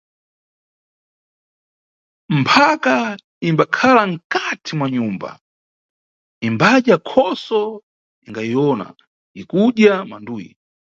[2.41, 2.95] Mphaka
[3.49, 5.29] imbakhala nkati mwa nyumba,
[6.47, 7.61] imbadya khoso
[8.25, 8.85] ingayiwona
[9.41, 10.51] ikudya manduyi.